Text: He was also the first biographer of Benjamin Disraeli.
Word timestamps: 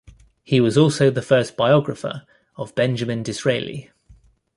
He 0.41 0.59
was 0.59 0.79
also 0.79 1.11
the 1.11 1.21
first 1.21 1.55
biographer 1.55 2.25
of 2.55 2.73
Benjamin 2.73 3.21
Disraeli. 3.21 3.91